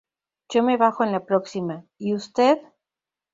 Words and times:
Yo 0.49 0.63
me 0.63 0.77
bajo 0.77 1.03
en 1.03 1.11
la 1.11 1.25
próxima, 1.27 1.85
¿y 1.99 2.15
usted? 2.15 2.57